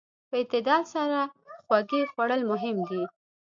په 0.29 0.35
اعتدال 0.39 0.81
سره 0.93 1.19
خوږې 1.65 2.01
خوړل 2.11 2.41
مهم 2.51 2.77
دي. 2.89 3.03